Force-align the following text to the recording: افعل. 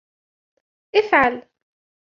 افعل. 0.95 1.41